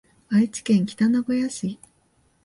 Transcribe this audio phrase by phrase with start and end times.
[0.31, 1.77] 愛知県北名古屋市